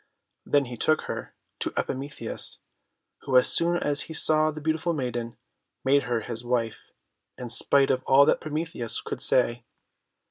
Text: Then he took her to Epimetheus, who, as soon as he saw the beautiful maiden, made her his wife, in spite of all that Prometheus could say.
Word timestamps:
Then 0.47 0.65
he 0.65 0.77
took 0.77 1.01
her 1.01 1.35
to 1.59 1.73
Epimetheus, 1.77 2.63
who, 3.19 3.37
as 3.37 3.53
soon 3.53 3.77
as 3.77 4.01
he 4.09 4.15
saw 4.15 4.49
the 4.49 4.59
beautiful 4.59 4.93
maiden, 4.93 5.37
made 5.85 6.01
her 6.09 6.21
his 6.21 6.43
wife, 6.43 6.89
in 7.37 7.51
spite 7.51 7.91
of 7.91 8.01
all 8.05 8.25
that 8.25 8.41
Prometheus 8.41 8.99
could 8.99 9.21
say. 9.21 9.63